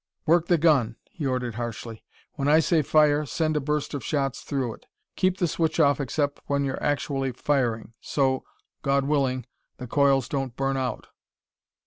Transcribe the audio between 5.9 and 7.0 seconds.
except when you're